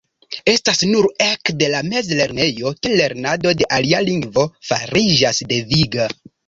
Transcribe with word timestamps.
Estas 0.53 0.79
nur 0.91 1.07
ekde 1.25 1.67
la 1.75 1.83
mezlernejo 1.91 2.73
ke 2.81 2.95
lernado 2.97 3.55
de 3.61 3.71
alia 3.79 4.05
lingvo 4.11 4.51
fariĝas 4.73 5.49
deviga. 5.57 6.15